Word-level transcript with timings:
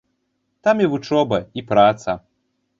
Там 0.63 0.81
і 0.85 0.89
вучоба, 0.95 1.39
і 1.59 1.65
праца. 1.71 2.19